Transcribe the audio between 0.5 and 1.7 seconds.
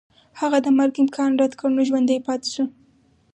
د مرګ امکان رد کړ